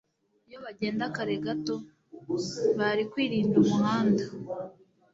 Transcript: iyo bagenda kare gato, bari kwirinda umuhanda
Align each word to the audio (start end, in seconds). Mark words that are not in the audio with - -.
iyo 0.47 0.59
bagenda 0.65 1.03
kare 1.15 1.35
gato, 1.45 1.75
bari 2.79 3.03
kwirinda 3.11 3.55
umuhanda 3.63 4.23